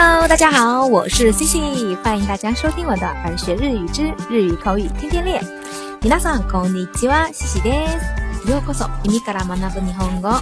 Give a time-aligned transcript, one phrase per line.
[0.00, 1.60] Hello，大家好，我是西西，
[2.04, 3.02] 欢迎大家收听我的
[3.36, 5.42] 《学日语之日语口语天天练》。
[6.02, 8.48] ニラんンコニキワ西西です。
[8.48, 10.40] ようこそ意味から学ぶ日本語。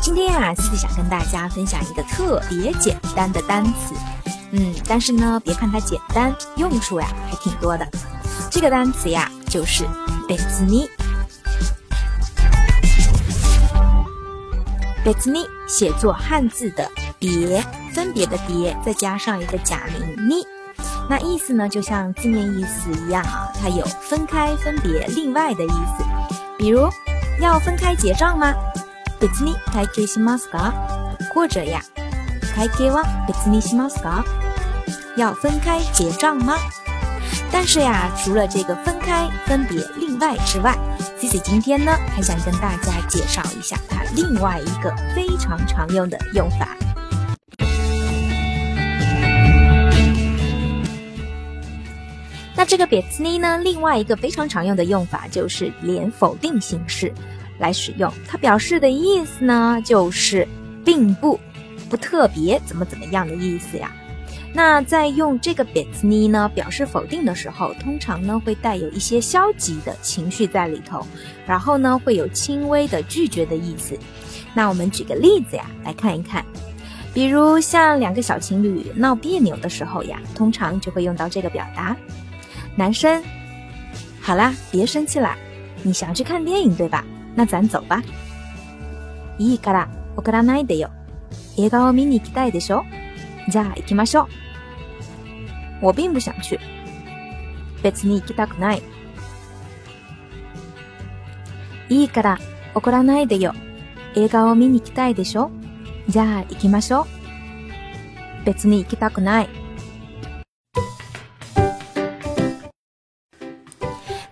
[0.00, 3.94] 今天啊，西西想跟大家分享一个特别简单的单词，
[4.52, 7.86] 嗯，但是呢，别看它简单，用处呀还挺多的。
[8.50, 9.84] 这个单词呀，就是
[10.26, 10.88] 贝子尼。
[15.06, 15.38] 别字呢，
[15.68, 16.84] 写作汉字的
[17.16, 17.64] 别，
[17.94, 20.34] 分别的别，再加上一个假名呢，
[21.08, 26.04] 那意思呢就像字面意思一样啊，它有分开、分别、另外的意思。
[26.58, 26.88] 比如，
[27.40, 28.52] 要分开结账吗？
[29.20, 29.54] 別字呢？
[29.72, 30.72] 開けしますか？
[31.32, 31.80] 或者呀，
[32.56, 34.24] 開けは別字しますか？
[35.16, 36.58] 要分开结账吗？
[37.58, 40.76] 但是呀，除了这个分开、分别另外之外
[41.18, 46.76] ，Cici 今天呢，还想跟大家介绍一下它另外一个非常常用的用法。
[52.54, 57.10] 那这个 b 别字呢，另外一个非常常用的用法就是连否定形式
[57.58, 60.46] 来使用，它表示的意思呢，就是
[60.84, 61.40] 并不
[61.88, 63.90] 不特别怎么怎么样的意思呀。
[64.52, 71.06] 那在用这个 b 别子呢表示否定的时候，通常呢会带有一些消极的情绪在里头，
[71.46, 73.98] 然后呢会有轻微的拒绝的意思。
[74.54, 76.44] 那我们举个例子呀，来看一看，
[77.12, 81.94] 比如像两个小情侣闹别扭的时候呀，通常就会用到这个表达。
[82.74, 83.22] 男生，
[84.20, 85.36] 好啦，别生气啦，
[85.82, 87.04] 你想去看电影对吧？
[87.34, 88.02] 那咱走吧。
[89.38, 89.86] いいから
[90.16, 90.88] 怒らないでよ。
[91.58, 92.84] 映画を見に行きたいでしょ
[93.48, 94.28] じゃあ行きましょう。
[95.86, 96.58] 我并不想去。
[97.82, 98.82] 別に行きたくない。
[101.88, 102.38] いいから
[102.74, 103.52] 怒らないでよ。
[104.16, 105.50] 映画を見に行きたいでしょ
[106.08, 107.06] じゃあ行きましょう。
[108.44, 109.48] 別に行きたくない。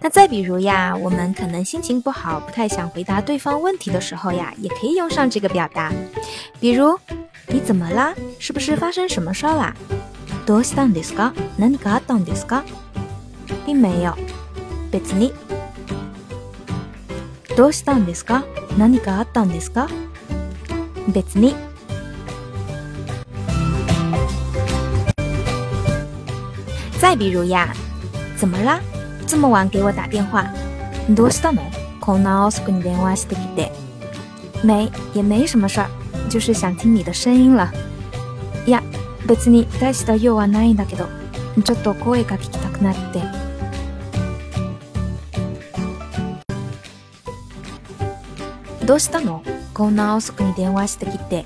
[0.01, 5.93] 那再比如呀，我们可能心情不好，不太想回答对方问题的时候呀，也可以用上这个表达。
[6.61, 6.99] 比如
[7.49, 8.15] 你怎么啦？
[8.39, 9.75] 是不是发生什么事儿了？
[10.47, 11.33] どうしたんですか？
[11.59, 12.63] 何かあったんですか？
[13.67, 14.15] 并没有。
[14.91, 15.33] 別に。
[17.57, 18.45] どうしたんですか？
[18.79, 19.89] 何かあったんですか？
[21.13, 21.55] 別に。
[26.99, 27.69] 再比如呀，
[28.37, 28.81] 怎么啦？
[29.27, 30.45] 这么晚给我打电话？
[31.11, 31.61] どうしたの？
[32.01, 33.71] 今朝お仕事電話してきて。
[34.63, 36.04] 没，也没什么事儿。
[36.29, 37.73] 就是想听你的声音了。
[38.67, 38.83] いや、
[39.27, 41.09] 別に大した用はないんだけど、
[41.65, 43.23] ちょっと声が聞きたくなって。
[48.87, 49.43] どうしたの
[49.73, 51.45] こんな遅くに電話してきて。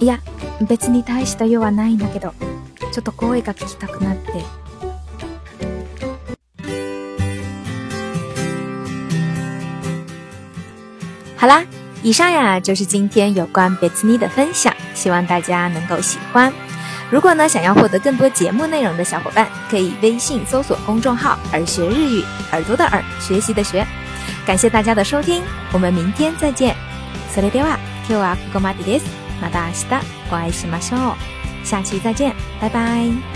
[0.00, 0.20] いや、
[0.68, 2.32] 別に大した用はないんだけど、
[2.92, 4.32] ちょっと声が聞きたくなって。
[11.38, 11.75] 好啦。
[12.02, 16.52] 以上呀就是今天有关别子尼的分享，希望大家能够喜欢。
[17.10, 23.86] 如果呢想要获得更多节目内容的小伙伴，可以微信搜索公众号“耳学日语”，耳朵的耳，学习的学。
[24.44, 25.42] 感谢大家的收听，
[25.72, 26.74] 我们明天再见。
[27.34, 27.76] それでは、
[28.08, 29.04] 今日はこまです。
[29.40, 31.14] また明日お会いしましょう。
[31.64, 33.35] 下期再见，拜拜。